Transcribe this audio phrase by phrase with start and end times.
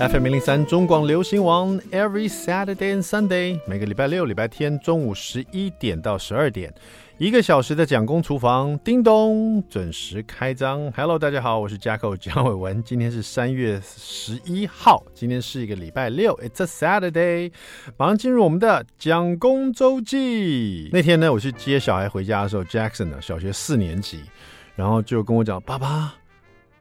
[0.00, 6.72] FM 零零三中广流行王，Every Saturday and Sunday，每个礼拜六、礼拜天中午十一点到十二点，
[7.16, 10.88] 一个小时的蒋公厨房，叮咚，准时开张。
[10.92, 17.50] Hello，大家好，我是 Jacko 蒋伟文，今天是三月十一号，今天是一个礼拜六，It's a Saturday，
[17.96, 20.90] 马上进入我们的蒋公周记。
[20.92, 24.20] 那天呢，我去接小孩回家的时候，Jackson 呢，小学四年级，
[24.76, 26.14] 然后就跟我讲：“爸爸，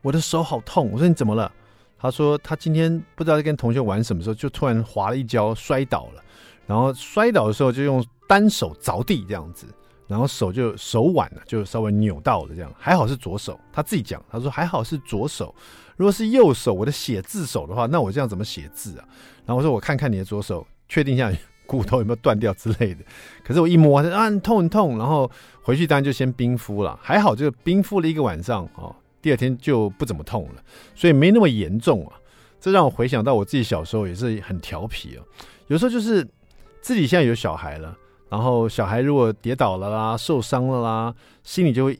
[0.03, 1.51] 我的手好痛。”我说：“你怎么了？”
[1.99, 6.23] 他说他今天不知道在跟同学玩什么时候，就突然滑了一跤，摔倒了。
[6.65, 9.65] 然后摔倒的时候就用单手着地这样子，
[10.05, 12.71] 然后手就手腕呢就稍微扭到了这样。
[12.77, 15.55] 还好是左手，他自己讲，他说还好是左手。
[15.95, 19.05] 如果是右手，我的写字手的话，那我这样怎么写字啊？
[19.45, 21.31] 然后我说我看看你的左手，确定一下
[21.65, 23.03] 骨头有没有断掉之类的。
[23.43, 24.97] 可是我一摸，啊痛很痛。
[24.97, 25.31] 然后
[25.63, 28.93] 回去当然就先冰敷了，还好就冰敷了一个晚上哦。
[29.21, 30.63] 第二天就不怎么痛了，
[30.95, 32.13] 所以没那么严重啊。
[32.59, 35.23] 这让我回想到我自己小时候也是很调皮哦。
[35.67, 36.27] 有时候就是
[36.81, 37.95] 自己现在有小孩了，
[38.29, 41.99] 然后小孩如果跌倒了啦、受伤了啦，心里就会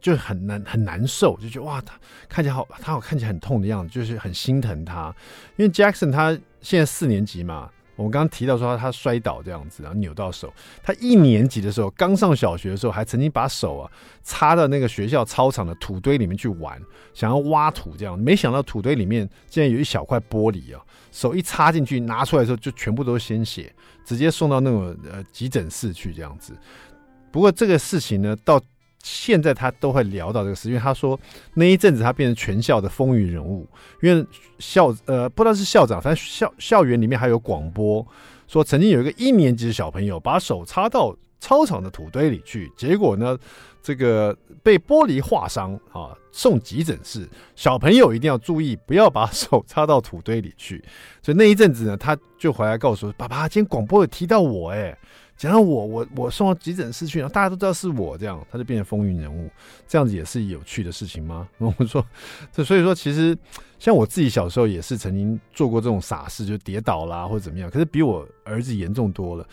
[0.00, 1.94] 就很难很难受，就觉得哇，他
[2.28, 5.14] 看起来好，他好看起来很痛的样子，就是很心疼他。
[5.56, 7.70] 因为 Jackson 他现在四年级嘛。
[7.96, 10.52] 我们刚刚提到说他摔倒这样子，然后扭到手。
[10.82, 13.90] 他一年级的时候，刚上小学的时候，还曾经把手啊
[14.22, 16.80] 插到那个学校操场的土堆里面去玩，
[17.14, 18.18] 想要挖土这样。
[18.18, 20.84] 没想到土堆里面竟然有一小块玻璃啊！
[21.10, 23.74] 手一插进去，拿出来的时候就全部都是鲜血，
[24.04, 26.54] 直接送到那种呃急诊室去这样子。
[27.32, 28.60] 不过这个事情呢，到
[29.08, 31.18] 现在他都会聊到这个事，因为他说
[31.54, 33.64] 那一阵子他变成全校的风云人物，
[34.02, 34.26] 因为
[34.58, 38.04] 校呃不知道是校长，反正校校园里面还有广播
[38.48, 43.38] 说，曾经有一个一年级的小朋友把手插到操场的土堆里去，结果呢
[43.80, 47.28] 这个被玻璃划伤啊，送急诊室。
[47.54, 50.84] 小朋友一定要注意，不要把手插到土堆里去。
[51.22, 54.98] 所以那一阵子呢，他就回来告诉，爸爸，今天广播有提到我哎。
[55.36, 59.50] 讲到我，我我送到急诊室去，然后大家都知道是我这样，他就变成风云人物，
[59.86, 61.46] 这样子也是有趣的事情吗？
[61.58, 62.04] 我们说，
[62.50, 63.36] 这所以说，其实
[63.78, 69.46] 像我自己小时候也是曾经做过这种傻事，就跌倒啦或者怎么样，可是比我儿子严重多了。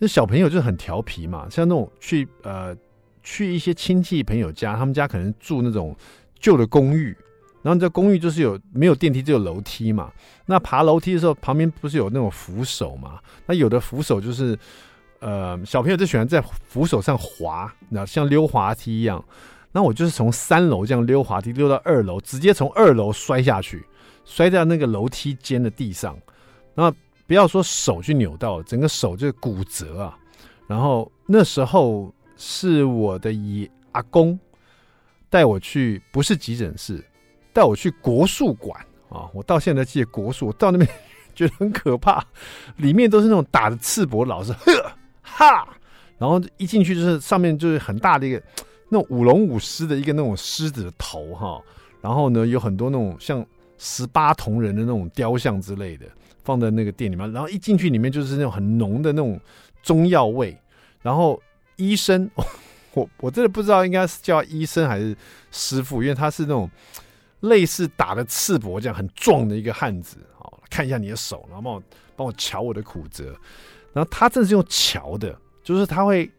[0.00, 2.76] 那小朋友就很调皮嘛，像那种去呃
[3.22, 5.96] 去一些亲戚朋友家，他们家可能住那种
[6.40, 7.16] 旧的公寓，
[7.62, 10.10] 然后这公寓就是有没有电梯，只有楼梯嘛。
[10.46, 13.20] 那爬楼梯的时候，旁边不是有那种扶手嘛？
[13.46, 14.58] 那有的扶手就是。
[15.20, 19.24] 呃，小朋友就喜欢在扶手上滑，那像溜滑梯一样。
[19.72, 23.84] 那我就是从三楼这样溜滑梯溜到二楼，直接从二楼摔下去，
[24.24, 26.16] 摔在那个楼梯间的地上。
[26.74, 26.90] 那
[27.26, 30.16] 不要说手去扭到，整个手就骨折啊。
[30.66, 34.38] 然后那时候是我的爷阿公
[35.28, 37.04] 带我去，不是急诊室，
[37.52, 38.80] 带我去国术馆
[39.10, 39.28] 啊。
[39.34, 40.88] 我到现在记得国术，我到那边
[41.34, 42.24] 觉得很可怕，
[42.76, 44.92] 里面都是那种打着赤膊老师，呵。
[45.38, 45.68] 哈，
[46.18, 48.42] 然后一进去就是上面就是很大的一个
[48.88, 51.62] 那种舞龙舞狮的一个那种狮子的头哈，
[52.00, 53.46] 然后呢有很多那种像
[53.78, 56.06] 十八铜人的那种雕像之类的
[56.42, 59.40] 放在那个店里面，然后一进去里面就是那种很浓的那种
[59.80, 60.58] 中药味，
[61.02, 61.40] 然后
[61.76, 62.28] 医生
[62.94, 65.16] 我我真的不知道应该是叫医生还是
[65.52, 66.68] 师傅，因为他是那种
[67.40, 71.82] 类似打的赤膊这样很壮的一个汉子，好，看一下你的手，然后帮我
[72.16, 73.32] 帮我瞧我的骨折。
[73.92, 76.30] 然后他这是用桥的，就是他会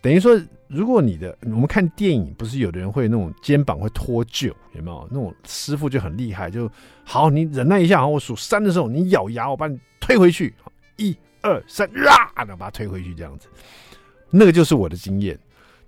[0.00, 5.08] 等于说，如果你的我们看电影，不是有的人会那种肩膀会脱臼，有没有？
[5.10, 6.70] 那种师傅就很厉害，就
[7.04, 10.54] 好，你忍耐一下，我数三的时候，你咬牙，我把你推回去，
[10.96, 13.48] 一二三，啊，然后把它推回去，这样子。
[14.30, 15.38] 那个就是我的经验，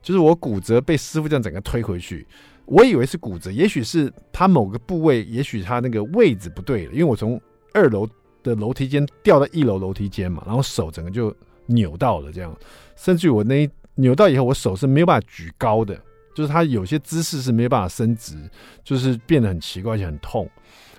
[0.03, 2.27] 就是我骨折被师傅这样整个推回去，
[2.67, 7.41] 我以为是骨折，也许是他某个部位，也许他那个位置不对了，因为我从
[7.73, 8.09] 二楼。
[8.43, 11.35] 的楼梯间掉到一楼楼梯间嘛，然后手整个就
[11.67, 12.57] 扭到了，这样，
[12.97, 15.95] 甚至我那一扭到以后，我手是没有办法举高的，
[16.35, 18.37] 就是他有些姿势是没有办法伸直，
[18.83, 20.49] 就是变得很奇怪，而且很痛。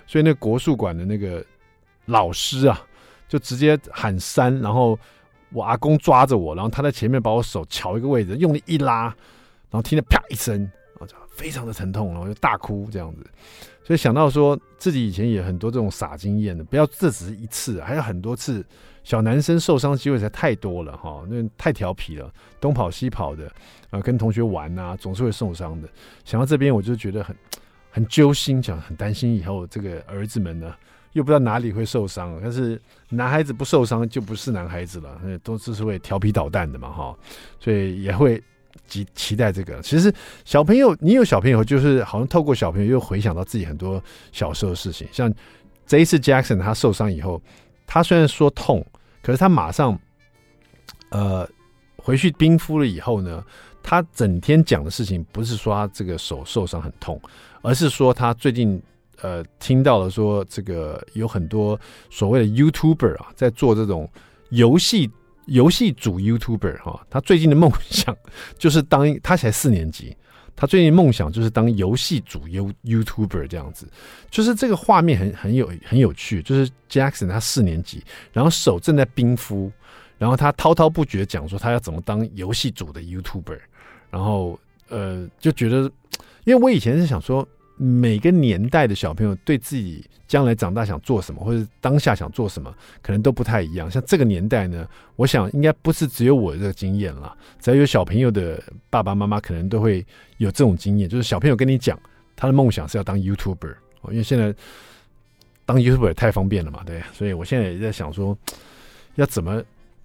[0.06, 1.44] 所以那国术馆的那个
[2.06, 2.80] 老师啊，
[3.28, 4.98] 就直接喊三，然后
[5.50, 9.04] 我阿公抓着我，然后他在前面把我手乔一个位置，用力一拉，
[9.70, 13.24] 然后听到啪一声，然后就非常的疼痛，然后就大哭这样子。
[13.84, 18.64] 所以想到说自己以前也很多这种傻经验的，不要这只是一次，还有很多次。
[19.04, 23.52] 小男生受伤机会才太多了哈，那太调皮了，东跑西跑的，
[23.90, 25.88] 啊，跟同学玩啊，总是会受伤的。
[26.24, 27.36] 想到这边我就觉得很
[27.90, 30.72] 很揪心，讲很担心以后这个儿子们呢，
[31.14, 32.38] 又不知道哪里会受伤。
[32.40, 37.18] 但是男孩子不受伤就不是男孩子了，都是会调皮捣蛋的嘛哈，
[37.58, 38.40] 所以也会。
[38.86, 40.12] 期期待这个，其实
[40.44, 44.02] 小朋友，你有小朋友，就是好像透过小朋友又回想到自己很多
[44.32, 45.06] 小时候的事情。
[45.12, 45.32] 像
[45.86, 47.40] 这一次 Jackson 他受伤以后，
[47.86, 48.84] 他虽然说痛，
[49.22, 49.98] 可是他马上
[51.10, 51.48] 呃
[51.96, 53.44] 回去冰敷了以后呢，
[53.82, 57.20] 他整天讲的事情不是说他这个手受伤很痛，
[57.62, 58.80] 而是说他最近
[59.20, 61.78] 呃听到了说这个有很多
[62.10, 64.08] 所谓的 YouTuber 啊在做这种
[64.50, 65.10] 游戏
[65.46, 68.16] 游戏主 YouTuber 哈、他最近的梦想
[68.58, 70.16] 就是当他才四年级。
[70.54, 73.88] 他最近梦想就是当游戏主 You YouTuber 这样子，
[74.30, 79.72] 就是这个画面很很有很有趣，就是 Jackson 他四年级，然后手正在冰敷，
[80.18, 83.58] 然后他滔滔不绝讲说他要怎么当游戏主的 YouTuber，
[84.10, 85.90] 然后呃就觉得，
[86.44, 87.48] 因为我以前是想说。
[87.76, 92.72] 每个年代的小朋友对自己将来长大想做什么，或者当下想做什么，
[93.02, 93.90] 可能都不太一样。
[93.90, 94.86] 像这个年代呢，
[95.16, 97.36] 我想应该不是只有我这个经验了。
[97.60, 100.04] 只要有小朋友的爸爸妈妈，可能都会
[100.38, 101.98] 有这种经验，就是小朋友跟你讲
[102.36, 103.74] 他的梦想是要当 YouTuber，
[104.10, 104.54] 因为现在
[105.66, 107.02] 当 YouTuber 太方便了嘛，对。
[107.12, 108.36] 所以我现在也在想说，
[109.16, 109.62] 要怎么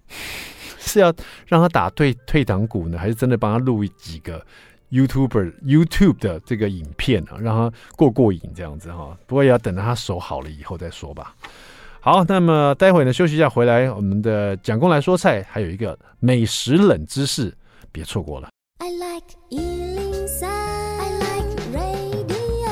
[0.78, 1.14] 是要
[1.46, 4.44] 让他打退退堂鼓呢，还是真的帮他录几个
[4.90, 9.16] ？YouTuber YouTube 的这个影片啊，让他过过瘾这样子哈。
[9.26, 11.34] 不过也要等到他手好了以后再说吧。
[12.00, 17.52] 好，那么待会呢休息一下回来，我们的蒋公来说菜，还有一个美食冷知识，
[17.92, 18.48] 别错过了。
[18.78, 22.68] I like 103, I like radio.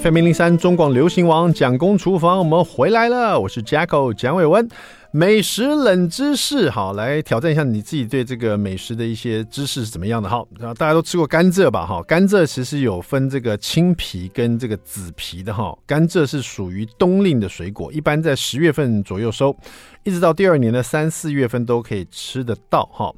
[0.00, 4.68] FM 零零三中广流行王蒋公厨房，我们回来了，我是 Jacko 蒋伟文。
[5.16, 10.28] 美食冷知识，好，来挑战一下你自己对这个美食的一些知识是怎么样的？
[10.28, 11.86] 好，大家都吃过甘蔗吧？
[11.86, 15.74] 哈，甘蔗其实有分这个青皮跟这个紫皮的哈。
[15.86, 19.56] 甘蔗是属于冬令的水果，一般在十月份左右收，
[20.04, 23.10] 一直到第二年的三四月份都可以吃得到哈。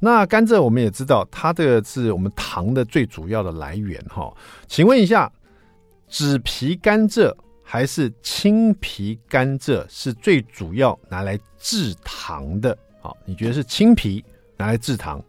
[0.00, 4.28] 那甘蔗我们也知道，它这个是我们糖的最主要的来源哈。
[4.66, 5.30] 请问一下，
[6.08, 7.32] 紫皮甘蔗？
[7.66, 12.76] 还是青皮甘蔗是最主要拿来制糖的。
[13.00, 14.22] 好，你觉得是青皮
[14.56, 15.20] 拿来制糖，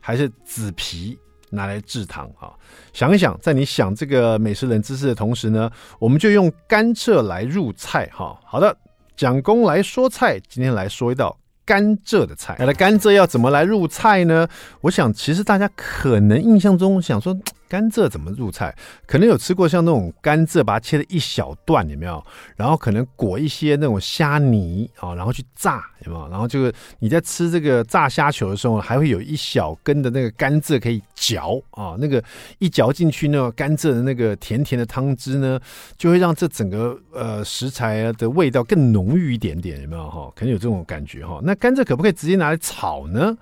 [0.00, 1.16] 还是紫皮
[1.50, 2.28] 拿来制糖？
[2.38, 2.52] 啊，
[2.92, 8.10] 想一想，在你想这个美食冷知识的同时呢，我们就用甘蔗来入菜。
[8.12, 8.76] 哈，好的，
[9.16, 12.56] 蒋公来说菜，今天来说一道甘蔗的菜。
[12.58, 14.46] 那甘蔗要怎么来入菜呢？
[14.80, 17.34] 我想，其实大家可能印象中想说。
[17.68, 18.74] 甘蔗怎么入菜？
[19.06, 22.24] 可能有吃过像那种甘蔗，把它切了一小段，有没有？
[22.56, 26.28] 然后可能裹一些那种虾泥啊，然后去炸，有没有？
[26.28, 32.22] 然后就是你在吃这个炸虾球的时候，还会有一小根的那个甘蔗可以嚼啊，那个
[32.58, 35.58] 一嚼进去，那个甘蔗的那个甜甜的汤汁呢，
[35.96, 40.30] 就会让这整个呃食材的味道更浓郁一点点，有没有哈？
[40.36, 41.40] 可能有这种感觉哈。
[41.42, 43.36] 那甘蔗可不可以直接拿来炒呢？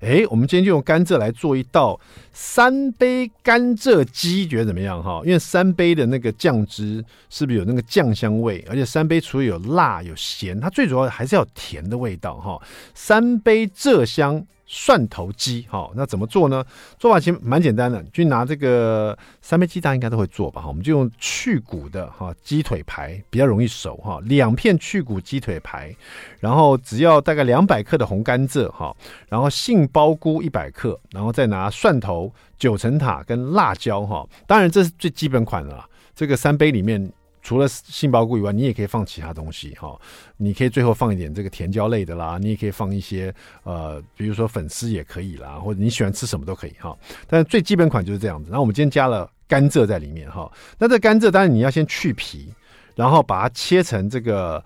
[0.00, 1.98] 哎，我们今天就用甘蔗来做一道
[2.32, 5.20] 三杯甘蔗鸡，觉得怎么样哈？
[5.24, 8.64] 因为三杯的那个酱汁是不是有那个酱香味？
[8.68, 12.60] 而且三杯除了有辣有咸，它最主要还是要甜的味道哈。
[12.94, 14.46] 三杯蔗香。
[14.66, 16.64] 蒜头鸡，好，那怎么做呢？
[16.98, 20.60] 做法其实蛮简单的，就拿这个三杯鸡，大家应该都会做吧？
[20.60, 24.20] 哈，我们就用去骨的哈鸡腿排，比较容易熟哈。
[24.24, 25.94] 两片去骨鸡腿排，
[26.40, 28.94] 然后只要大概两百克的红甘蔗哈，
[29.28, 34.26] 然后杏鲍菇一百克，然后再拿蒜头、九层塔跟辣椒哈。
[34.46, 37.12] 当然这是最基本款的啦，这个三杯里面。
[37.46, 39.96] 除了杏鲍菇以外，你也可以放其他东西哈。
[40.36, 46.98] 你可以最后放一点这个甜椒类的啦，你也可以放一些呃，比如说粉丝也可以啦，或者你喜欢吃什么都可以哈。
[47.28, 48.50] 但最基本款就是这样子。
[48.50, 50.50] 然后我们今天加了甘蔗在里面哈。
[50.76, 52.52] 那这甘蔗当然你要先去皮，
[52.96, 54.60] 然后把它切成这个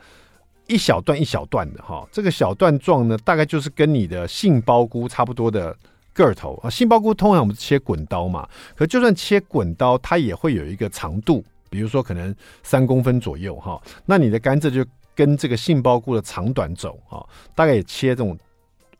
[0.66, 2.08] 一小段一小段的哈。
[2.10, 5.76] 这个小段状呢，大概就是跟你的杏鲍菇差不多的
[6.14, 6.70] 个头啊。
[6.70, 11.44] 杏鲍菇通常我们切滚刀嘛，可就算切滚刀，它也会有一个长度。
[11.70, 14.84] 比如说可能三公分左右哈，那你的甘蔗就
[15.14, 18.36] 跟这个杏鲍菇的长短走哈，大概也切这种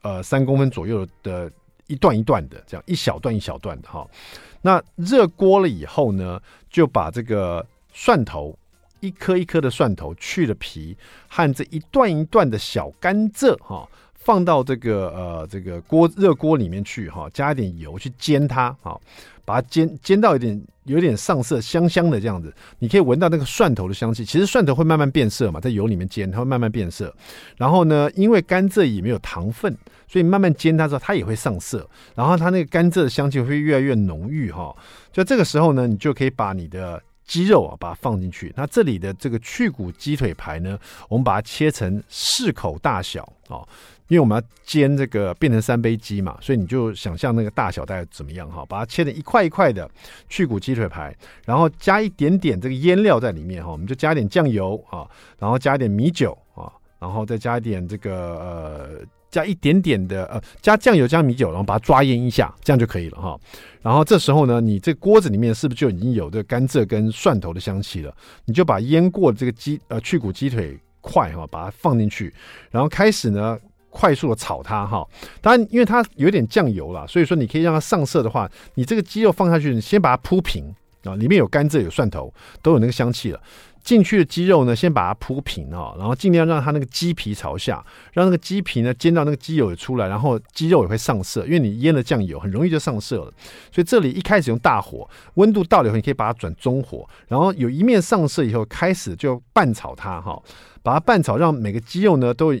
[0.01, 1.51] 呃三公分左右的
[1.87, 4.07] 一段一段的这样一小段一小段的哈。
[4.61, 8.57] 那热锅了以后呢，就把这个蒜头
[8.99, 10.95] 一颗一颗的蒜头去了皮，
[11.27, 13.89] 和这一段一段的小甘蔗哈，
[14.23, 18.99] 放到这个呃这个锅热锅里面去哈，加一点油去煎它哈。
[19.43, 24.23] 把它煎煎到有点有点上色，香香的这样子，你可以闻到那个蒜头的香气。
[24.23, 27.13] 其实蒜头会慢慢变色嘛，在油里面煎，它会慢慢变色。
[27.57, 29.75] 然后呢，因为甘蔗也没有糖分，
[30.07, 31.85] 所以慢慢煎它之后，它也会上色。
[32.15, 34.73] 然后它那个甘蔗的香气会越来越浓郁哈。
[35.11, 38.53] 就这个时候呢，你就可以把你的鸡肉啊，把它放进去。
[38.55, 40.77] 那这里的这个去骨鸡腿排呢，
[41.09, 43.67] 我们把它切成适口大小啊。
[44.11, 49.89] 因为我们要煎这个变成三杯鸡嘛，所以你就想象那个大小大概怎么样哈，把它切成一块一块的
[50.27, 51.15] 去骨鸡腿排，
[51.45, 55.07] 然后加一点点这个腌料在里面哈，我们就加一点酱油啊，
[55.39, 63.39] 然后加一点米酒啊，然后再加一点这个呃，加一点点的呃，加酱油加米酒，然后把它抓腌一下，这样就可以了哈。
[63.81, 68.13] 然后这时候呢，你这锅子里面是不是就已经有这个甘蔗跟蒜头的香气了？
[68.43, 72.33] 你就把腌过的这个鸡呃去骨鸡腿块哈，把它放进去，
[72.71, 73.57] 然后开始呢。
[73.91, 75.05] 快速的炒它哈，
[75.41, 82.33] 当然因为它有点酱油了，所以说你可以让它上色的话，你这个鸡肉放下去，你先把它铺平啊，里面有甘蔗有蒜头，
[82.63, 83.39] 都有那个香气了。
[83.83, 87.83] 进去的鸡肉呢，先把它铺平啊，然后尽量让它那个鸡皮朝下，
[88.13, 93.33] 让那个鸡皮呢煎到那个鸡油也出来，然后鸡肉也会上色，因为你腌了酱油，很容易就上色了。
[93.71, 100.39] 所以这里一开始用大火，温度到了以后，你可以把它转中火，然后有一面上色以后，开始就拌炒它哈，
[100.83, 102.53] 把它拌炒，让每个鸡肉呢都。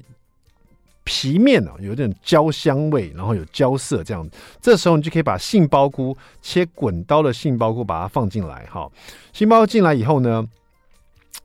[1.13, 4.25] 皮面啊，有点焦香味，然后有焦色这样。
[4.61, 8.89] 这时候你就可以把杏鲍菇切滚刀的杏鲍菇把它放进来哈。
[9.33, 10.47] 杏鲍菇进来以后呢，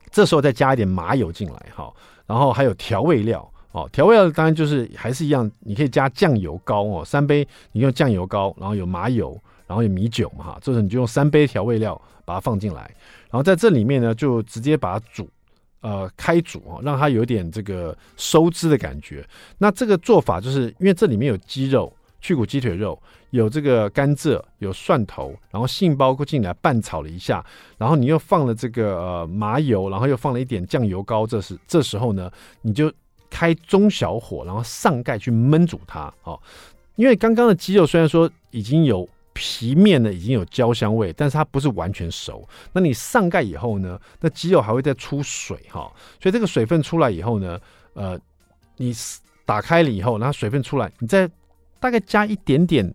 [0.09, 1.93] 这时候再加一点麻油进来哈，
[2.25, 3.89] 然后还有调味料哦。
[3.91, 10.57] 调味料当然就是还是一样，你可以加酱油膏哦，三杯你用酱油膏，然后有麻油，然后有米酒嘛哈。
[10.61, 12.83] 这时候你就用三杯调味料把它放进来，
[13.29, 15.27] 然后在这里面呢就直接把它煮。
[15.81, 19.25] 呃，开煮啊，让它有点这个收汁的感觉。
[19.59, 27.45] 那这个做法就是因为这里面有鸡肉、去骨鸡腿肉，有这个甘蔗、有蒜头，然后杏鲍菇进来拌炒了一下，
[27.77, 31.27] 然后你又放了这个呃麻油，然后又放了一点酱油膏。
[31.27, 32.31] 这是这时候呢，
[32.61, 32.91] 你就
[33.29, 36.11] 开中小火，然后上盖去焖煮它。
[36.23, 36.39] 哦，
[36.95, 39.07] 因为刚刚的鸡肉虽然说已经有。
[39.37, 42.47] 皮面呢已经有焦香味，但是它不是完全熟。
[42.73, 47.59] 那你上盖以后呢，那鸡肉还会再出水哈，所以这个水分出来以后呢，
[47.93, 48.19] 呃，
[48.75, 48.91] 你
[49.45, 51.29] 打开了以后，然后水分出来，你再
[51.79, 52.91] 大概加一点点，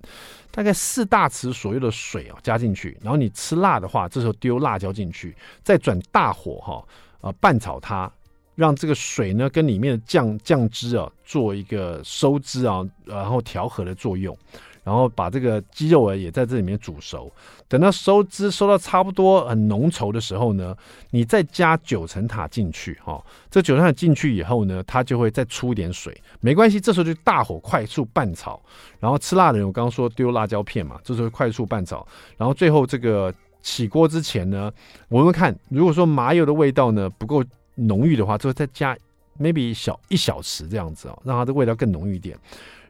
[0.51, 6.85] 大概四大匙左右的水啊加进去，然后你吃辣的话，这时候丢辣椒进去，再转大火哈，
[7.21, 8.13] 呃，拌炒它，
[8.57, 14.37] 让这个水呢跟里面的酱酱汁啊做一个收汁啊，然后调和的作用。
[14.85, 17.33] 然后把这个鸡肉啊也在这里面煮熟，
[17.69, 20.77] 等到收汁收到差不多很浓稠的时候呢，
[21.11, 23.25] 你再加九层塔进去哈、哦。
[23.51, 28.61] 这九层塔进去以后呢，它就会再出一点水，没关系，这时候就大火快速拌炒。
[28.99, 32.07] 然后吃辣的人，我刚刚说丢辣椒片嘛，这时候快速拌炒。
[32.37, 34.73] 然后最后这个起锅之前呢，
[35.09, 37.45] 我们看如果说麻油的味道呢不够
[37.77, 38.97] 浓郁的话，就再加
[39.41, 42.37] maybe 小一小匙这样子啊、哦，让它的味道更浓郁一点。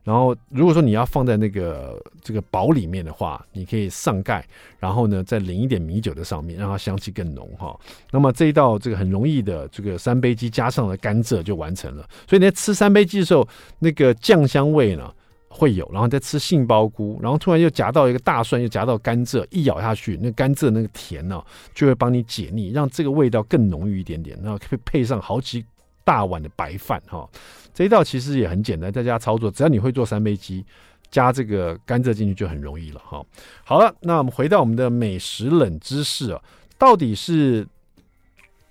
[0.05, 4.45] 然后，如果说你要放在那个这个煲里面的话，你可以上盖，
[4.81, 7.79] 然后呢再淋一点米酒在上面，让它香气更浓哈。
[8.11, 12.03] 那么这一道这个很容易的这个三杯鸡加上了甘蔗就完成了。
[12.29, 13.47] 所以你在吃三杯鸡的时候，
[13.79, 15.09] 那个酱香味呢
[15.47, 21.41] 会有，然后再吃杏鲍菇，然后突然又夹到一个大蒜，又夹到甘蔗，一咬下去，那甘蔗那个甜呢
[21.77, 24.37] 就会帮你解腻，让这个味道更浓郁一点点。
[24.43, 25.65] 然后可以配上好几
[26.05, 27.29] 大碗的白饭哈。
[27.75, 30.63] 这一道其实也很简单，在家操作，只要你会做三杯鸡，
[31.11, 33.25] 加这个甘蔗进去就很容易了哈。
[33.65, 36.43] 好了，那我们回到我们的美食冷知识啊，
[36.77, 37.67] 到底是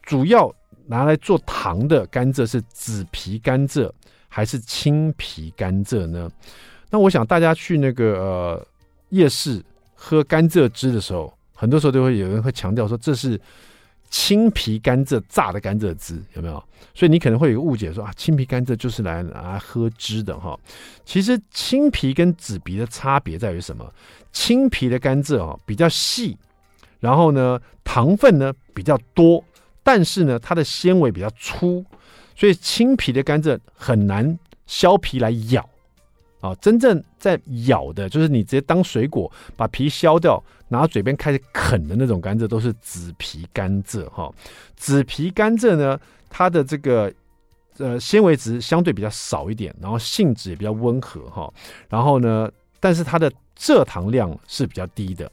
[0.03, 0.53] 主要
[0.85, 3.91] 拿来做糖的甘蔗是紫皮甘蔗
[4.29, 6.29] 还是青皮甘蔗呢？
[6.91, 8.67] 那我想大家去那个呃
[9.09, 9.63] 夜市
[9.95, 13.41] 喝甘蔗汁的时候，很多时候都会有人会强调说这是。
[14.11, 16.63] 青皮甘蔗榨的甘蔗汁有没有？
[16.93, 20.59] 所以你可能会有个误解说，说啊，青皮甘蔗就是来拿来喝汁的哈。
[21.05, 23.89] 其实青皮跟紫皮的差别在于什么？
[24.33, 26.37] 青皮的甘蔗啊比较细，
[26.99, 29.41] 然后呢糖分呢比较多，
[29.81, 31.83] 但是呢它的纤维比较粗，
[32.35, 34.37] 所以青皮的甘蔗很难
[34.67, 35.67] 削皮来咬。
[36.41, 44.33] 啊，真正在咬的，就是你直接当水果把皮削掉，拿嘴边开始啃的那种甘蔗，都是紫皮甘蔗哈。
[44.77, 45.99] 紫皮甘蔗呢，
[46.29, 47.13] 它的这个
[47.77, 51.53] 呃纤维质相对比较少一点，然后性质也比较温和哈。
[51.89, 52.49] 然后呢，
[52.79, 55.29] 但是它的蔗糖量是比较低的，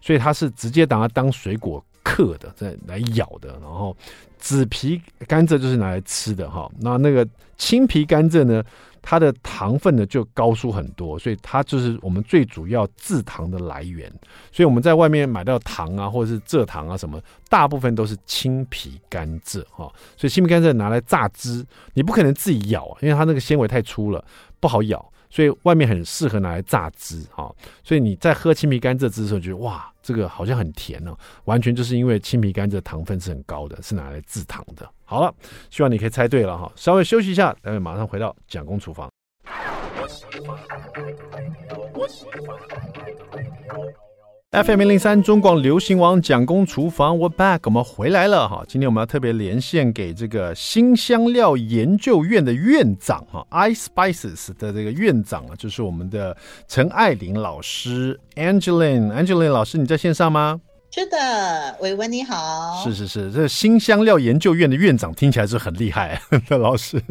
[0.00, 3.58] 所以它是直接拿它当水果嗑的，再来咬的。
[3.60, 3.96] 然后
[4.38, 6.70] 紫皮甘蔗就是拿来吃的哈。
[6.80, 7.26] 那那个
[7.56, 8.62] 青皮甘蔗呢？
[9.08, 14.12] 它的糖分呢就高出很多，所以它就是我们最主要制糖的来源。
[14.50, 19.88] 所以我们在外面买到糖啊，或者是蔗糖啊什么，大部分都是青皮甘蔗哈。
[20.16, 21.64] 所以青皮甘蔗拿来榨汁，
[21.94, 24.24] 你不可能自己咬，因为它那个纤维太粗了，
[24.58, 25.12] 不好咬。
[25.30, 27.54] 所以外面很适合拿来榨汁哈。
[27.82, 34.88] 所以你在喝青皮甘蔗汁的时候，觉得哇，这个好像很甜哦，完全就是因为青皮甘蔗糖分是很高的，是拿来制糖的。
[35.04, 35.32] 好了，
[35.70, 36.70] 希望你可以猜对了哈。
[36.76, 39.10] 稍微休息一下，待会马上回到蒋公厨房。
[44.52, 48.64] FM 零零三中广流行王蒋公厨房，We're back，我们回来了哈。
[48.68, 56.34] 今天我们要特别连线给这个新香料研究院的院长哈，iSpices 的这个院长啊，就是我们的
[56.68, 60.60] 陈爱玲老师，Angeline，Angeline 老师，你在线上吗？
[60.92, 62.82] 是的，伟文你好。
[62.84, 67.02] 是是是，这个辛香料研究院的院长听起来是很厉害的 老师。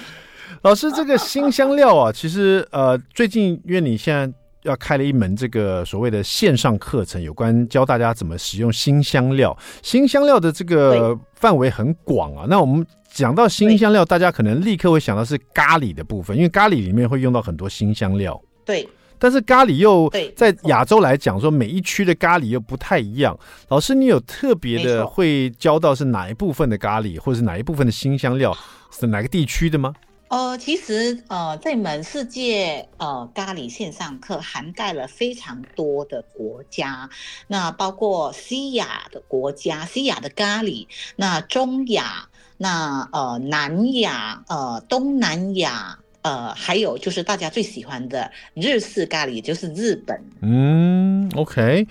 [0.62, 4.30] 老师，这个新香料啊，其实呃，最近因为你现在。
[4.64, 9.56] 要开了一门这个所谓的线上课程，有关教大家怎么使用新香料。
[9.82, 12.46] 新香料的这个范围很广啊。
[12.48, 18.40] 那我们讲到新香料，大家可能立刻会想到是咖喱的部分，因为咖喱里面会用到很多新香料。
[18.64, 18.88] 对。
[19.16, 23.38] 但是咖喱又在亚洲来讲，说每一区的咖喱又不太一样。
[23.68, 28.54] 老师，你有特别的会教到是哪一部分的咖喱，或者是哪一部分的新香料，
[28.90, 29.94] 是哪个地区的吗？
[30.28, 37.08] 呃，其实呃，这门世界呃咖喱线上课涵盖了非常多的国家，
[37.46, 50.20] 那包括西亚的国家，西亚的咖喱，那中亚，那呃南亚，呃东南亚，呃还有就是大家最喜欢的日式咖喱，就是日本。
[50.40, 51.86] 嗯，OK，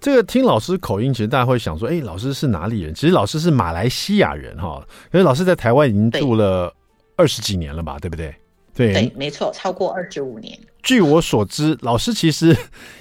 [0.00, 2.92] 这个听老师口音，其实大家会想说，哎，老师是哪里人？
[2.94, 6.74] 其实老师是马来西亚人哈，因为老师在台湾已经住了。
[7.16, 8.34] 二十几年了吧，对不对？
[8.74, 10.58] 对，对，没错，超过二十五年。
[10.82, 12.54] 据我所知，老师其实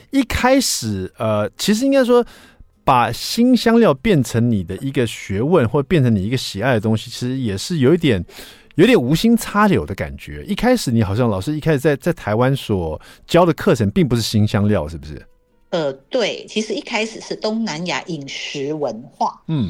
[0.10, 2.26] 一开始，呃，其实应该说，
[2.86, 8.24] 把新香料变成你的一个学问，或变成你一个喜爱的东西，其实也是有一点，
[8.76, 10.46] 有点无心插柳的感觉。
[10.46, 15.22] 一开始，你好像老师一开始在在台湾所教的课程，并不是新香料，是不是？
[15.72, 19.42] 呃，对，其实一开始是东南亚饮食文化。
[19.48, 19.70] 嗯。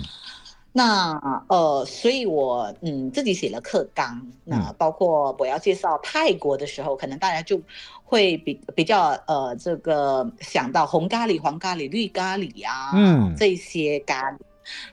[0.77, 1.17] 那
[1.47, 7.61] 呃，所以我嗯自己写了课纲，那包括我要介绍泰国的时候，可能大家就
[8.03, 14.37] 会比比较呃这个想到红咖喱、黄咖喱、绿咖喱啊，嗯，这些咖喱。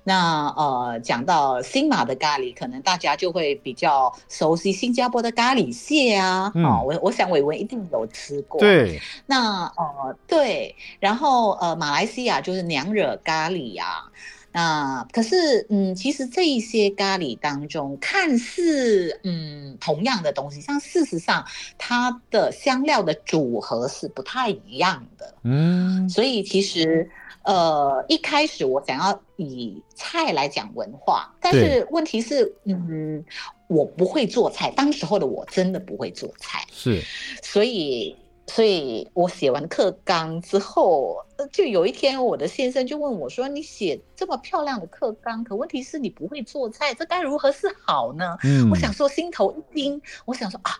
[0.04, 8.60] 那呃讲到新马的咖喱，可能大家就会比较熟悉新加坡的咖喱蟹啊，嗯、哦，我我想伟文一定有吃过。
[8.60, 14.12] 对，那呃对，然后呃马来西亚就是娘惹咖喱呀、啊。
[14.52, 21.44] 那可是，嗯，其实这一些咖喱当中，看似嗯同样的东西，像事实上
[21.78, 27.10] 它的香料的组合是不太一样的，嗯，所以其实
[27.44, 33.24] 呃一开始我想要以菜来讲文化，但是问题是，嗯，
[33.68, 37.02] 我不会做菜，当时候的我真的不会做菜，是，
[37.42, 38.14] 所以。
[38.46, 50.72] 所以我写完课纲之后，就有一天我的先生就问我说：“你写这么漂亮的课纲，可问题是你不会做菜，这该如何是好呢？”嗯，我想说心头一惊，我想说啊，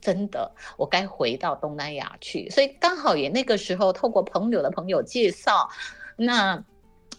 [0.00, 2.48] 真的，我该回到东南亚去。
[2.50, 5.68] 所以刚好也那个时候，透过朋友的朋友介绍，
[6.16, 6.64] 那。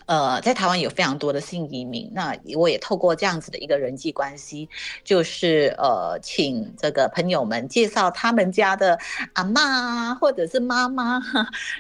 [0.06, 4.68] 呃，在台湾有非常多的新移民，那我也透过这样子的一个人际关系，
[5.04, 8.98] 就是呃，请这个朋友们介绍他们家的
[9.34, 11.22] 阿嬷或者是妈妈，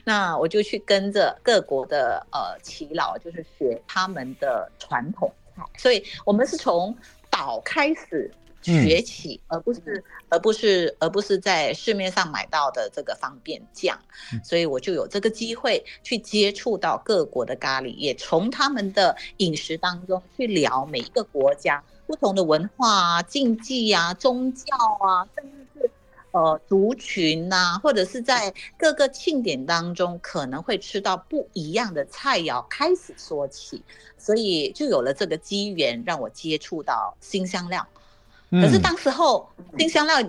[0.03, 5.31] 那我就去跟着各国的呃耆老，就是学他们的传统，
[5.77, 6.95] 所以我们是从
[7.29, 8.31] 岛开始。
[8.61, 13.97] 学起，而不是，而不是，而不是在市面上买到的这个方便酱，
[14.43, 24.63] 所以我就有这个机会去接触到各国的咖喱，也从他们的饮食当中去聊每一个国家不同的文化啊、禁忌啊、宗教
[24.99, 25.91] 啊，甚至是
[26.31, 33.81] 呃族群呐、啊，或者是在各个庆典当中可能会吃到不一样的菜肴开始说起，
[34.17, 37.87] 所以就有了这个机缘让我接触到新香料。
[38.51, 40.21] 可是当时候新香料，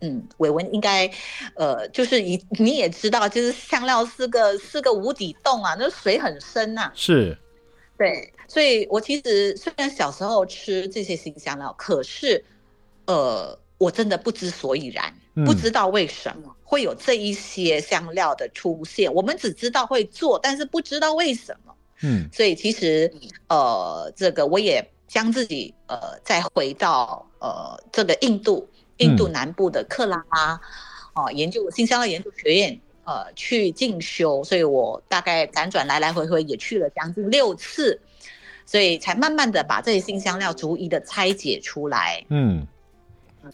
[0.00, 1.10] 嗯，伟文应该，
[1.56, 6.92] 呃，就是你你也知道，就是香料是个是个无底洞啊，那水很深呐、啊。
[6.94, 7.36] 是，
[7.98, 12.44] 对，所以我其实虽然小时候吃这些新香料，可是，
[13.06, 15.12] 呃，我真的不知所以然，
[15.44, 19.12] 不知道为什么会有这一些香料的出现。
[19.12, 21.74] 我们只知道会做，但是不知道为什么。
[22.02, 23.12] 嗯，所以其实，
[23.48, 24.88] 呃，这个我也。
[25.06, 30.54] 将自己呃再回到呃这个印度印度南部的克拉拉，
[31.12, 38.00] 哦、嗯呃、研究新香料研究学院呃去进修，所以我大概辗转来来回回也去了将近六次，
[38.64, 42.24] 所以才慢慢的把这些新香料逐一的拆解出来。
[42.30, 42.66] 嗯，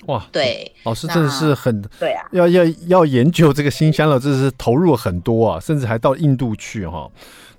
[0.07, 7.13] 哇，对，老师真的是很对啊，要要要研究这个新香料，真的是投入很多啊，甚至还到印度去哈、哦。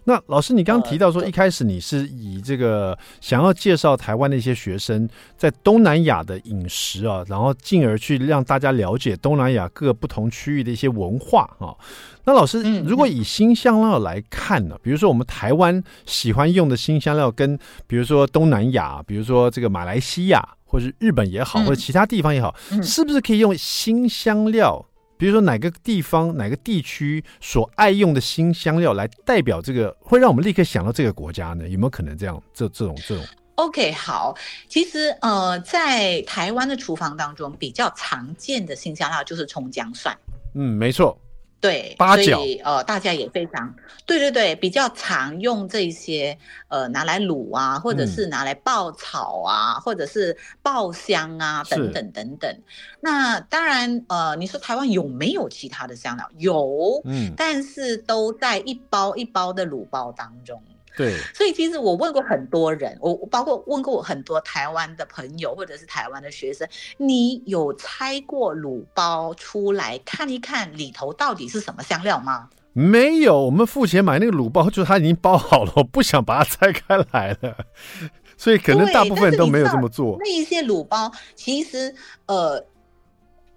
[0.03, 11.75] 那老师，你刚刚提到说，一开始你是以这个想要介绍台湾的一些学生在东南亚的饮食啊，然后进而去让大家了解东南亚各不同区域的一些文化啊。
[12.23, 24.83] 那老师，如果以新香料来看呢，比如说我们台湾喜欢用的新香料，跟比如说东南亚，比如说这个马来西亚，或是日本也好，或者其他地方也好，是不是可以用新香料？
[25.21, 31.69] 比如说哪个地方、哪个地区所爱用的新香料来代表这个，会让我们立刻想到这个国家呢？
[31.69, 32.41] 有没有可能这样？
[32.51, 34.35] 这这种这种？OK，好，
[34.67, 40.17] 其实呃，在台湾的厨房当中，比较常见的新香料就是葱姜蒜。
[40.55, 41.15] 嗯，没错。
[41.61, 43.73] 对，八角所以呃，大家也非常
[44.05, 46.35] 对对对，比较常用这些
[46.67, 52.59] 呃拿来卤啊，或者是拿来爆炒啊，嗯、或者是爆香啊等等等等。
[52.99, 56.27] 那当然呃，你说台湾有没有其他的香料？
[56.39, 60.59] 有，嗯，但是都在一包一包的卤包当中。
[60.97, 72.49] 对， 所以其实我问过很多人，我包括问过我很多台湾的朋友或者是台湾的学生，你有拆过卤包出来看一看里头到底是什么香料吗？
[72.73, 77.57] 没有，我们付钱买那个卤包，就是它已经包好了，我不想把它拆开来了，
[78.37, 80.17] 所以可能大部分人都没有这么做。
[80.19, 81.93] 那一些卤包其实
[82.25, 82.65] 呃。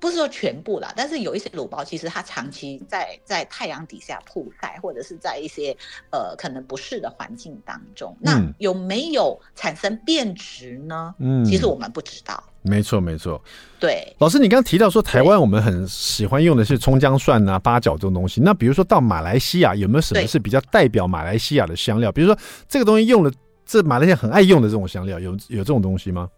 [0.04, 5.74] 不是说全部啦，但是有一些乳包，其实它长期在在太阳底下曝晒，或者是在一些
[6.10, 11.14] 呃可能不适的环境当中，那有没有产生变质呢？
[11.20, 12.44] 嗯，其实我们不知道。
[12.60, 13.42] 没错，没错。
[13.80, 22.12] 对，老师，你刚刚提到说台湾我们很喜欢用的是葱姜蒜啊、八角这种东西，那比如说到马来西亚有没有什么是比较代表马来西亚的香料？
[22.12, 22.38] 比如说
[22.68, 23.32] 这个东西用了，
[23.64, 26.28] 这马来西亚很爱用的这种香料，有有这种东西吗？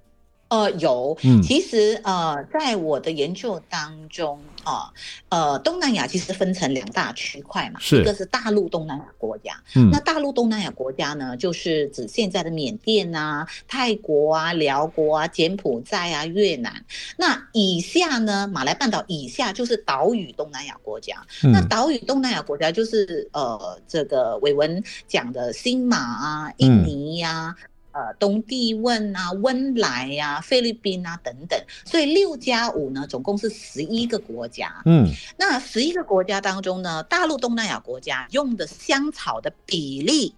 [0.48, 4.92] 呃，有，其实呃，在我的研究当中啊，
[5.28, 8.00] 呃，东南亚其实分成两大区块嘛，是。
[8.00, 16.72] 一个是大陆东南亚国家，嗯，那大陆东南亚国家呢，就是指现在的缅甸啊、泰国啊、寮国啊、柬埔寨啊、越南，
[17.16, 27.56] 那以下呢，马来半岛以下就是岛屿东南亚国家，嗯，那岛屿东南亚国家就是呃，这个伟文讲的新马啊、印尼呀、啊。
[27.58, 34.82] 嗯呃，东帝汶啊、温莱呀、啊、菲律宾啊等等，所以六加五呢，总共是十一个国家。
[34.84, 40.34] 嗯，那十一个国家当中呢，大陆东南亚国家用的香草的比例，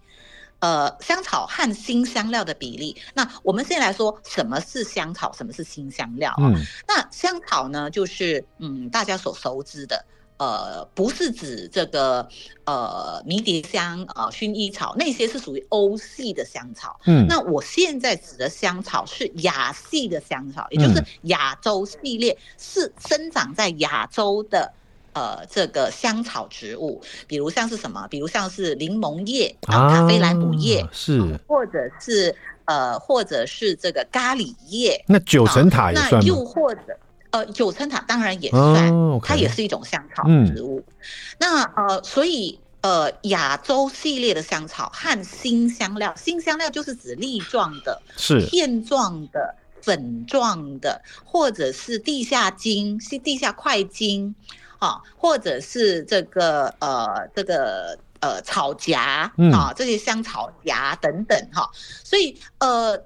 [0.59, 2.95] 呃，香草和新香料的比例。
[3.13, 6.47] 那我们先来说什么是香草，什么是新香料啊？
[6.55, 10.05] 嗯，那香草呢，就是嗯，大家所熟知的。
[10.39, 12.25] 呃，不是指这个
[12.63, 16.97] 呃迷迭香啊、呃、薰衣草那些是属于欧系的香草。
[17.05, 24.71] 嗯，那我现在指的香草是亚系的香草，也就是亚洲系列，是生长在亚洲的
[25.11, 28.07] 呃这个香草植物，比如像是什么？
[28.09, 35.03] 比如像是柠檬叶啊、咖啡兰姆叶，是，或者是呃，或者是这个咖喱叶。
[35.05, 36.97] 那九层塔也算又或者。
[37.31, 39.27] 呃，九层塔当然也算，oh, okay.
[39.27, 40.83] 它也是一种香草植物。
[40.87, 40.93] 嗯、
[41.39, 54.33] 那呃，所以呃，亚洲系列的香草和新香料，新香料就是指粒状的、是片状的、粉状的，或者是地下茎、是地下块茎，
[54.79, 61.69] 啊，或者是这个呃这个呃草荚啊，嗯、这些香草荚等等哈、啊。
[62.03, 62.97] 所以呃，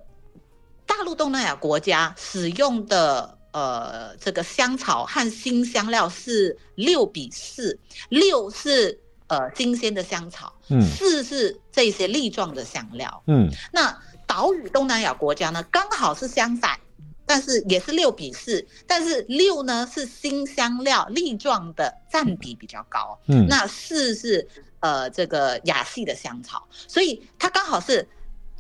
[0.86, 3.33] 大陆东南亚国家使用的。
[3.54, 16.80] 呃，这个香草和新香料是六比四，六是呃新鲜的香草，嗯，四是这些粒状的香料，嗯，那岛屿东南亚国家呢，刚好是相反，
[17.28, 24.48] 但是也是六比四，但是六呢是新香料粒状的占比比较高，嗯，那四是
[24.80, 28.08] 呃这个亚系的香草，所以它刚好是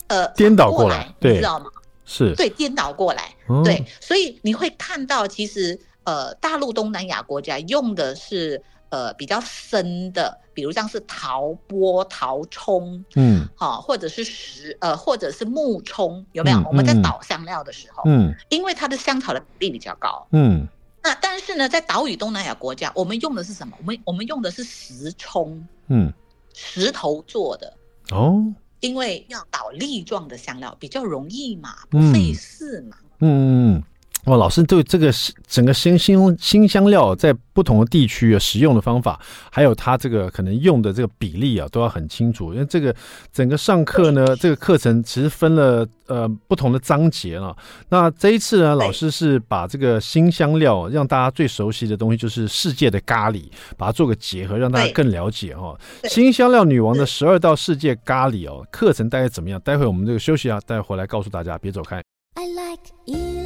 [0.06, 1.66] 呃颠倒过来，对，你知道吗？
[2.06, 2.34] 是。
[2.36, 16.58] 对，颠倒过来，哦、对，所以你会看到，其实呃，大陆东南亚国家用的是呃比较深的，比如像是陶钵、陶冲，嗯，好、哦，或者是石呃，或者是木冲，有没有？
[16.60, 20.68] 嗯、我们在倒香料的时候，嗯，因为它的香草的比例比较高，嗯，
[21.02, 23.76] 那但是呢，在岛屿东南亚国家，我们用的是什么？
[23.80, 26.12] 我们我们用的是石葱，嗯，
[26.54, 27.74] 石头做的，
[28.12, 28.44] 哦。
[28.84, 32.98] 因为要倒粒状的香料比较容易嘛，不费事嘛。
[33.20, 33.82] 嗯，
[34.26, 35.12] 哇，老师对这个
[35.48, 39.20] 整个新新新香料在不同的地区啊使用的方法，
[39.52, 42.54] 还有它这个可能用的这个比例啊，都要很清楚。
[42.54, 42.96] 因为这个
[43.34, 47.54] 整个上课呢，这个课程其实分了呃不同的章节了。
[47.90, 53.44] 那这一次呢，老师是把这个新香料让大家最熟悉的东西就是世界的咖喱，
[53.78, 55.78] 把它做个结合，让大家更了解哈。
[56.06, 59.60] 辛香料女王的十二道世界咖喱哦，课程大概怎么样？
[59.66, 62.02] 待会我们这个休息啊，待会回来告诉大家，别走开。
[62.36, 63.43] I like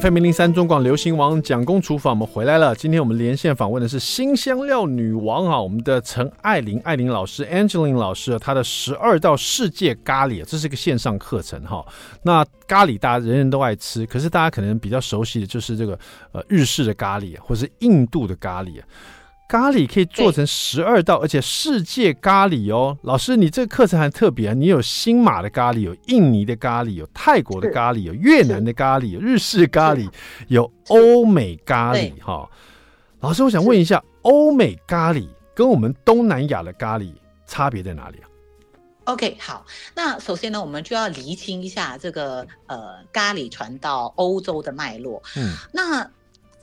[0.00, 2.74] FM 零零三中广流行王蒋公厨房，我们回来了。
[2.74, 11.86] 今天我们连线访问的是新香料女王啊，我们的陈爱玲爱玲老师 Angeline 老师，她的十二道世界咖喱，这是一个线上课程哈。
[12.22, 15.96] 那咖喱大家人人都爱吃，可是大家可能比较熟悉的就是这个
[16.32, 18.80] 呃日式的咖喱，或是印度的咖喱。
[19.46, 22.96] 咖喱可以做成十二道，而且世界咖喱哦。
[23.02, 30.08] 老师，你这个课程还特别啊，你有新马的咖喱，有印尼的咖喱，有泰国的咖喱，有越南的咖喱，有日式咖喱，
[30.48, 32.12] 有欧美咖喱。
[32.22, 32.48] 哈，
[33.20, 37.12] 老师，我想问一下，欧美咖喱跟我们东南亚的咖喱
[37.46, 38.26] 差别在哪里啊
[39.04, 45.22] ？OK，好，那首先呢，我们就要厘清一下这个呃咖喱传到欧洲的脉络。
[45.36, 46.10] 嗯，那。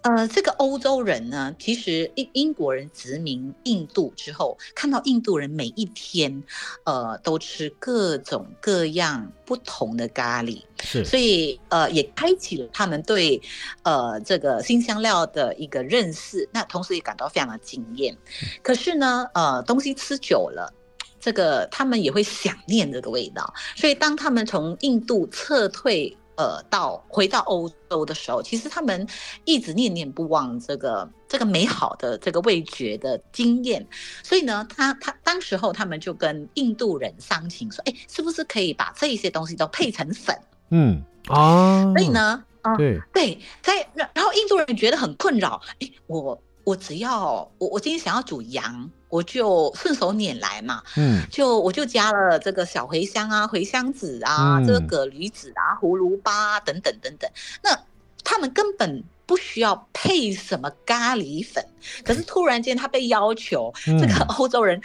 [0.03, 6.43] 呃，这个欧洲人呢，其实英英国人殖民印度之后，看到印度人每一天，
[6.85, 13.39] 呃，都吃各种各样不同的咖喱，是，所以呃，也开启了他们对
[13.83, 18.17] 呃这个新香料的一个认识，那同时也感到非常的惊艳。
[18.63, 20.73] 可是呢，呃，东西吃久了，
[21.19, 26.17] 这个他们也会想念这个味道，所以当他们从印度撤退。
[26.41, 29.07] 呃，到回到欧洲的时候，其实他们
[29.45, 33.85] 一直念念不忘这个这个美好的这个味觉的经验，
[34.23, 40.35] 所以呢，他他当时候他们就跟印度人商请说，哎，是不是可以把这一些东西都配成粉？
[40.71, 41.03] 嗯。
[41.27, 42.99] 啊，所以呢，啊、呃，对。
[43.13, 48.89] 对，在然然后印度人觉得很困扰，哎，我我只要我我今天想要煮羊。
[49.11, 57.29] 我就顺手拈来嘛，嗯，就我就加了这个小茴香啊、茴香籽啊、嗯、这个葛缕子啊、葫芦巴啊等等等等。
[57.61, 57.77] 那
[58.23, 61.61] 他们根本不需要配什么咖喱粉，
[62.05, 64.81] 可是突然间他被要求，嗯、这个欧洲人，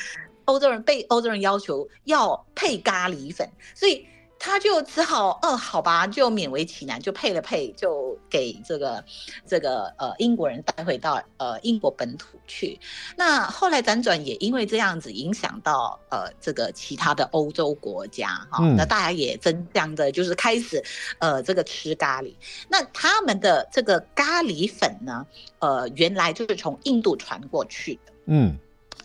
[0.47, 4.05] 欧洲人被欧洲人要求要配咖喱粉，所以。
[4.39, 9.03] 他就只好，呃，好吧，就勉为其难，就配了配，就给这个
[9.47, 12.79] 这个呃英国人带回到呃英国本土去。
[13.17, 20.83] 那后来辗转也因为这样子影响到呃这个其他的欧洲国家哈，那大家也争相的就是开始
[21.19, 22.35] 呃这个吃咖喱。
[22.69, 25.27] 那他们的这个咖喱粉呢，
[25.61, 28.57] 呃原来就是从印度传过去的，嗯，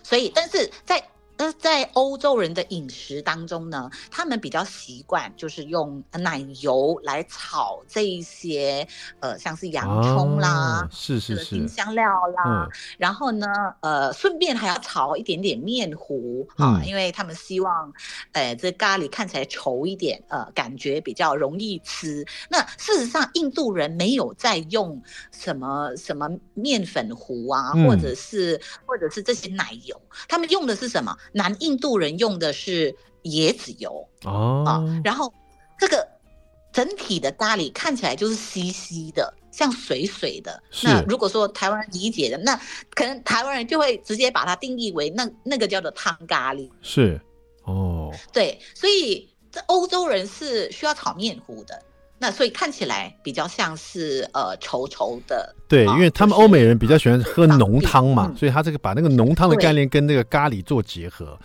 [0.04, 1.02] 所以但是在。
[1.42, 8.88] 那在欧洲人的饮食当中呢，他们比较习惯就是用奶油来炒这一些
[9.20, 10.50] 呃，像是洋葱啦，
[10.84, 13.48] 啊、是是是，辛香料啦，嗯、然后呢，
[13.80, 17.92] 呃，顺便还要炒一点点面糊啊，嗯、因为他们希望，
[18.34, 22.24] 呃，这咖喱看起来稠一点，呃，感觉比较容易吃。
[22.50, 25.02] 那事实上，印度人没有在用
[25.32, 31.18] 什么什么面粉糊啊，嗯、或者是或者是这些奶油，他们用的是什么？
[31.32, 35.34] 南印度人用的是椰子油哦，啊，然后
[35.80, 36.08] 这个
[36.74, 40.62] 整体的咖喱看起来就是稀稀的，像水水的。
[40.84, 42.60] 那如果说台湾人理解的，那
[42.96, 46.70] 可能台湾人就会直接把它定义为那那个叫做汤咖喱。
[46.82, 47.20] 是
[47.66, 51.82] 哦，对，所以这欧洲人是需要炒面糊的。
[52.22, 61.36] 那所以看起来比较像是呃稠稠的，对，因为他们欧美人比较喜欢喝浓汤嘛，所以他这个把那个浓汤的概念跟那个咖喱做结合。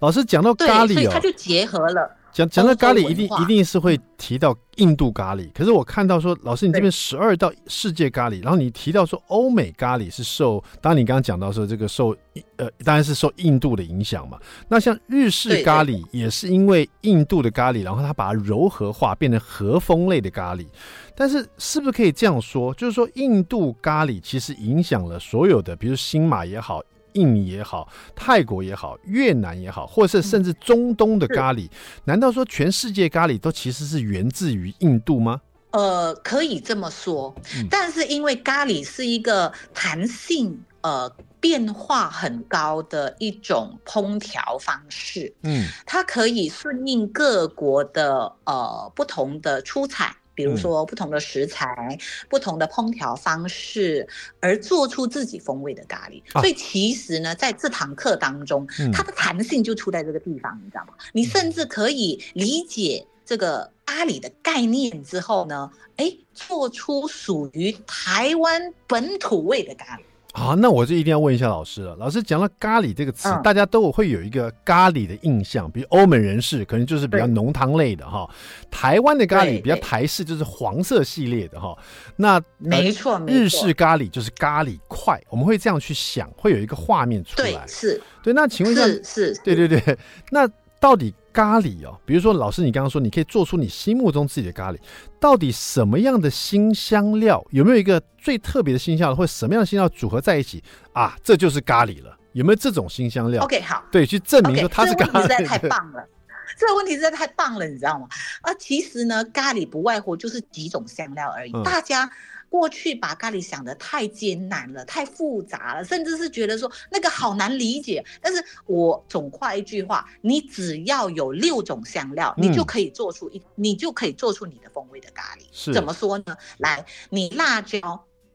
[0.00, 2.10] 老师讲到咖喱哦，所以他就结合了。
[2.34, 5.48] 讲讲到咖喱，一定一定是会提到印度咖喱。
[5.52, 12.08] 可是我看到说，老师你这边十二道世界咖喱，然后你提到说欧美咖喱是受，当然你刚刚讲到说这个受
[12.56, 14.36] 呃，当然是受印度的影响嘛。
[14.68, 20.66] 那像日式咖喱也是因为印度的咖喱，然后它把它柔和化，变成和风类的咖喱。
[21.14, 26.82] 但是是不是可以这样说，就是说印度咖喱其实影响了所有的，比如新马也好。
[27.14, 31.70] 印尼也好，泰国也好，越南也好，或是甚至中东的咖喱，嗯、
[32.04, 35.40] 难道说全世界咖喱都其实是源自于印度吗？
[35.70, 50.16] 呃，可以这么说，嗯、但是因为咖喱是一个弹性、呃变化很高的一种烹调方式，嗯，它可以顺应各国的呃不同的出产。
[50.34, 54.06] 比如说不同的食材、嗯、不同的烹调方式，
[54.40, 56.20] 而做出自己风味的咖喱。
[56.32, 60.94] 啊、所以其实呢，在这堂课当中，嗯、它的弹性就出在这个地方，你知道吗？
[61.12, 70.00] 你甚至可以理解这个咖喱的概念之后呢，哎，做出属于台湾本土味的咖喱。
[70.36, 71.94] 好，那我就一定要问一下老师了。
[71.94, 78.28] 老师讲到咖喱这个词，嗯、大家都会有一个咖喱的印象，比如欧美人士可能就是比较浓汤类的哈。
[78.68, 81.78] 台湾的咖喱比较台式，就是黄色系列的哈。
[82.16, 87.50] 那没错，日式咖喱就是咖喱块，我们会这样去想，会有一个画面出来。
[87.50, 88.02] 对，是。
[88.22, 89.96] 对，那请问一下，是，是，对对对，
[90.30, 90.48] 那。
[90.80, 94.78] 到底咖喱哦，比如说老师，你刚刚说你可以做出你心目中自己的咖喱，
[95.20, 102.16] 到底什么样的新香料，有没有一个最特别的新香料，或者什么样的新香料组合在一起啊，这就是咖喱了？
[102.32, 105.12] 有没有这种新香料？OK，好，对，去证明说它是咖喱。
[105.12, 106.08] 这个问题实在太棒了，
[106.56, 108.06] 这个问题实在太棒了，你知道吗？
[108.42, 112.08] 啊，其实呢，咖喱不外乎就是几种香料而已，嗯、大家。
[112.54, 118.04] 过去把咖喱想的太艰难了，太复杂了，甚至是觉得说那个好难理解。
[118.22, 125.40] 但是我总括一句话，你只要有六种香料，嗯、你就可以做出一，你就可以做出你的风味的咖喱。
[125.50, 126.36] 是怎么说呢？
[126.58, 127.80] 来，你辣椒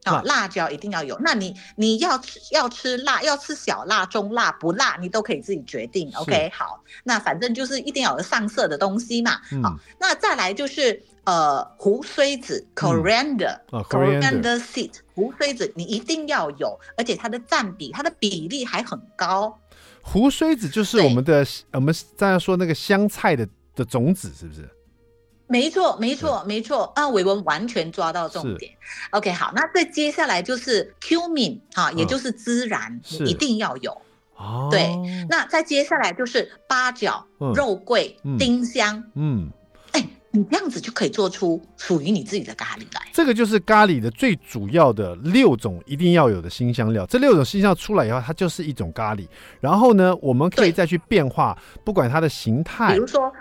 [0.04, 1.18] 啊，辣，辣椒一定要有。
[1.20, 6.12] 那你你要吃要吃辣，要吃小辣、中辣、不辣，你都可以自己决定。
[6.16, 9.40] OK，好，那反正就是一定要有上色的东西嘛。
[9.54, 11.02] 嗯、好，那再来就是。
[11.30, 19.56] 呃，胡荽子 （coriander），coriander seed，胡荽子你一定要有，而且它的占比，它的比例还很高。
[20.02, 24.68] 胡荽子就是我们的，我们刚才说那个香菜的的种子，是不是？
[25.46, 26.86] 没错，没错，没错。
[26.96, 28.74] 啊，伟文完全抓到重点。
[29.12, 33.96] OK，好，那再接下来就是 cumin 哈，也就是孜然，你一定要有。
[34.36, 34.96] 哦，对，
[35.30, 39.52] 那再接下来就是八角、肉桂、丁香，嗯。
[40.32, 43.02] 你这样子就可以做出属于你自己的咖喱来。
[43.12, 47.04] 这个就是咖喱的最主要的六种一定要有的新香料。
[47.08, 49.28] 这六种新香料出来以后，它就是一种咖喱。
[49.60, 52.94] 然后呢，我们可以再去变化，不管它的形态。
[52.94, 53.34] 比如说，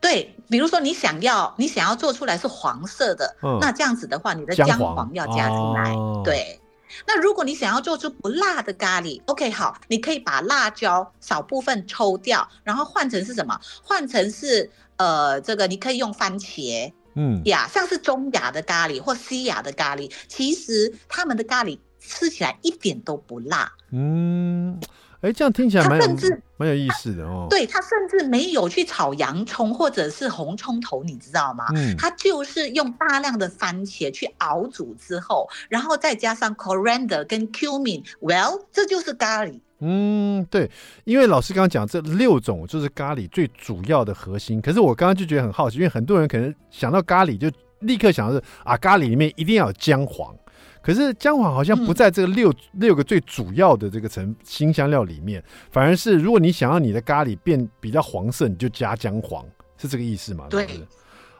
[0.00, 5.92] 对，比如说你想要你想要做出来是黄色的，嗯、那这样子的话，你的姜黄要加进来。
[5.94, 6.60] 哦、对。
[7.08, 13.58] 那如果你想要做出不辣的咖喱，OK，好，你可以把辣椒少部分抽掉，然后换成是什么？
[13.82, 14.70] 换成是。
[14.96, 23.72] 呃，这个你可以用番茄，嗯呀，像是中亚的咖喱或西亚的咖喱，其实他们的咖喱吃起来一点都不辣。
[23.92, 24.78] 嗯，
[25.20, 27.46] 哎，这样听起来蛮甚至蛮有意思的哦。
[27.48, 31.66] 对，他甚至没有去炒洋葱或者是红葱头，你知道吗？
[31.74, 39.60] 嗯，他就是用大量的番茄去熬煮之后，然后再加上 coriander 跟 cumin，well，这就是咖喱。
[39.80, 40.70] 嗯，对，
[41.04, 44.60] 因为老师刚刚讲这六种就是咖喱最主要的核心。
[44.60, 50.34] 可是我刚刚就觉得很好奇，因为很多人可能想到咖喱就立刻想到是啊，咖喱里面一定要有姜黄。
[50.80, 59.44] 可是姜黄好像不在这个六、嗯、六个最主要的这个成新香料里面，反而是如果你想要你的咖喱变比较黄色，你就加姜黄，
[59.76, 60.46] 是这个意思吗？
[60.50, 60.66] 对。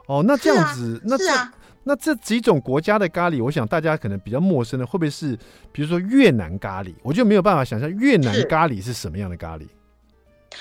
[0.07, 1.25] 哦，那这样子，啊、那这。
[1.85, 5.39] 那这几种国家的咖喱，我想大家可能比较陌生的，会不会是
[5.71, 6.95] 比如说越南咖喱？
[7.03, 9.67] 我就没有办法想象越南咖喱是什么样的咖喱。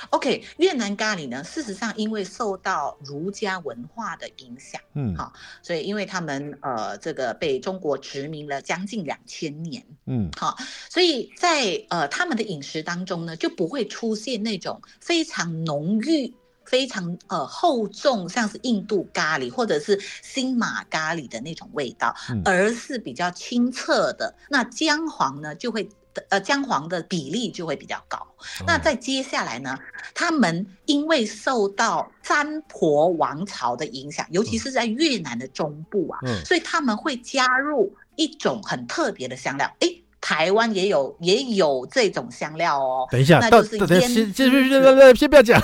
[0.10, 5.32] OK，越南咖喱呢，事实上因为受到儒家文化的影响，嗯，好，
[5.62, 10.58] 所以因为他们呃这个被中国殖民了将近两千年，嗯，好，
[10.90, 16.34] 所以在呃他们的饮食当中呢，就不会出现那种非常浓郁。
[16.66, 24.34] 非常呃厚重，像是印度咖喱或者是新马咖喱的那种味道，嗯、而是比较清澈的。
[24.50, 25.88] 那姜黄呢，就会
[26.30, 28.18] 呃姜黄的比例就会比较高。
[28.60, 29.78] 嗯、那在接下来呢，
[30.14, 39.70] 他们因为受到占婆王朝的影响，尤其是在越南的中部啊，嗯、所以他们会加入一种很特别的香料。
[39.80, 43.08] 诶，台湾也有也有这种香料哦。
[43.12, 44.70] 等一下，那就是先先先
[45.16, 45.62] 先不要讲。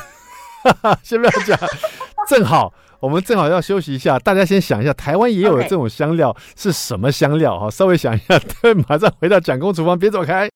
[1.03, 1.57] 先不要讲，
[2.27, 7.57] 正好我们正好要休息一下，大家先想一下，台湾也有这种香料是什么香料？
[7.59, 10.49] 哈稍微想一下，对， 马上回到蒋公厨房，别走开。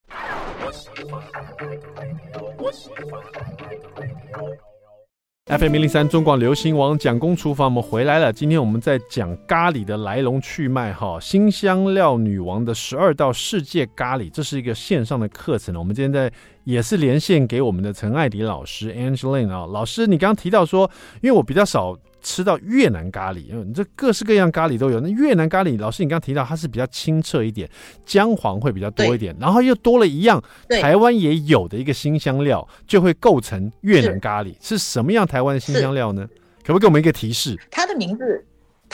[5.48, 8.32] FM 零零三中广流行王蒋公厨房，我们回来了。
[8.32, 15.78] 今天我们在讲咖喱的来龙去脉，哈，新香料女王的十二道世界咖喱，这是一个线上的课程。
[15.78, 16.32] 我们今天在
[16.64, 20.90] 也是连线给我们的陈爱迪老师 Angeline 啊，老师，你刚刚提到说，
[21.22, 21.94] 因为我比较少。
[22.24, 25.00] 吃到越南咖喱，因为你这各式各样咖喱都有。
[25.00, 27.70] 那越南咖喱，老师你刚刚提到它是比较清澈一点，
[28.06, 30.42] 姜黄会比较多一点，然后又多了一样
[30.82, 34.54] 台湾也有的一个新香料，就会构成越南咖喱。
[34.60, 36.28] 是，是什么样台湾的新香料呢？
[36.64, 37.60] 可不可以给我们一个提示？
[37.70, 38.46] 它的名字。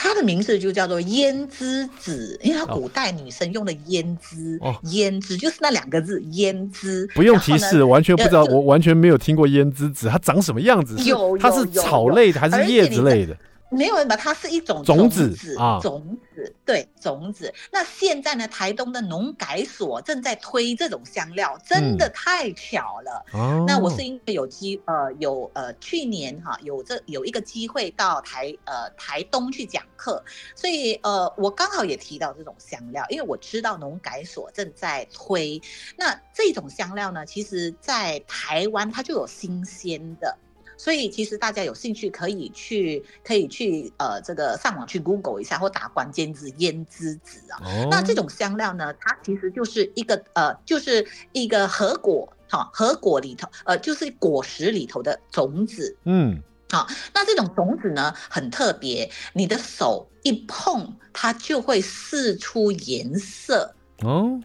[0.02, 7.06] 它的名字就叫做胭脂子，因为它古代女生用的胭脂，胭脂就是那两个字胭脂。
[7.14, 10.96] 不用提示，完全不知道，我完全没有听过胭脂子，它长什么样子？
[11.04, 13.36] 有，它是草类的还是叶子类的？
[13.70, 14.16] 没有吧？
[14.16, 17.52] 它是一种种子，种子啊，种子对种子。
[17.72, 23.26] 那现在呢，台东的农改所正在推这种香料，真的太巧了。
[23.34, 30.22] 嗯、那我是因为有机呃有呃去年哈、啊、有这有一个机会到台呃台东去讲课，
[30.54, 35.60] 所以呃我刚好也提到这种香料，因为我知道农改所正在推。
[35.96, 40.38] 那这种香料呢，其实在台湾它就有新鲜的。
[40.82, 47.60] 所以其实大家有兴趣可以去，可以去呃这个上网去 Google 一下，或打关键字胭脂籽啊。
[47.62, 55.94] 哦、那这种香料呢，它其实就是一个呃，就是一个核果哈，核果里头呃，就是果实里头的种子。
[56.04, 63.74] 嗯，好，那这种种子呢很特别，你的手一碰它就会释出颜色。
[63.98, 64.40] 哦，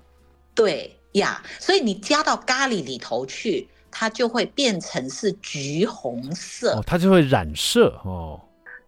[0.53, 3.69] 对呀，所以你加到咖喱里头去。
[3.97, 8.37] 它就会变成是橘红色，哦，它就会染色哦。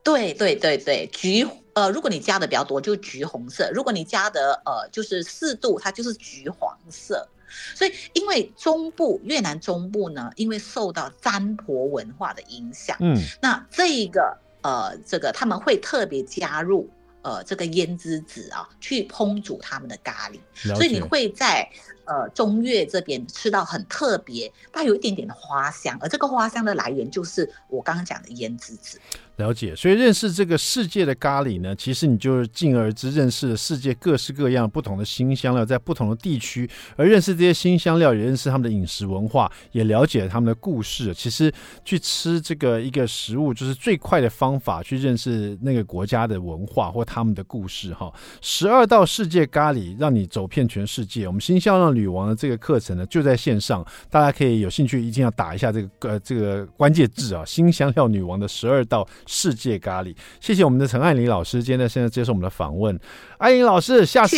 [0.03, 7.25] 对对对对，橘呃，如果你加的比较多，就橘红色；如果你加的呃，就是四度，它就是橘黄色。
[7.73, 16.89] 所以，因为中部越南中部呢，因为受到占婆文化的影响，嗯，那这一个呃，这个他们会特别加入
[17.21, 21.65] 呃这个胭脂籽啊，去烹煮他们的咖喱，所以你会在。
[22.07, 28.99] 呃，中越这边吃到很特别，它有一点点的花香，而这个花香的来源就是我刚刚讲的胭脂籽。
[29.35, 41.13] 了解，所以认识这个世界的咖喱呢，其实你就是进而之认识了世界各式各样不同的新香料，在不同的地区，而认识这些新香料，也认识他们的饮食文化，也了解了他们的故事。
[41.13, 41.53] 其实
[41.85, 47.93] 去吃这个一个食物，就是最快的方法去认识那个国家的文化或他们的故事。
[47.93, 51.27] 哈，十二道世界咖喱，让你走遍全世界。
[51.27, 59.05] 我们新香料女王的这个课程呢，就在线上，大家可以有兴趣一定要打一下这个呃这个关键字啊，新香料女王的十二道。
[59.25, 62.99] 世界咖喱，谢谢我们的陈爱玲老师，今天呢现在接受我们的访问。
[63.37, 64.37] 爱玲老师，下次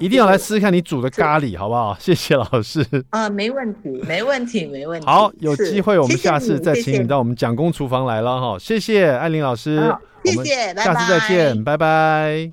[0.00, 1.96] 一定要来试试看你煮的咖喱，好不好？
[2.00, 2.82] 谢谢老师。
[3.10, 5.06] 啊、呃，没问题，没问题，没问题。
[5.06, 8.58] 好，有机会我们下次再请你到我们蒋公厨房来了哈。
[8.58, 11.76] 谢谢爱玲老师，谢谢，下次再见，拜拜。
[11.76, 12.50] 拜拜。